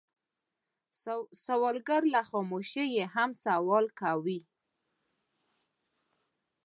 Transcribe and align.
سوالګر 1.45 2.01
له 2.13 2.21
خاموشۍ 2.31 2.91
هم 3.15 3.31
سوال 3.45 3.85
کوي 3.99 4.39